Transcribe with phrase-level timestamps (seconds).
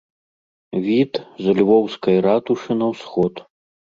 [0.85, 1.11] Від
[1.47, 3.33] з львоўскай ратушы на ўсход.